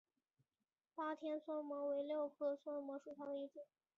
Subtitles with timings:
[0.95, 3.67] 巴天酸模为蓼科酸模属下的一个种。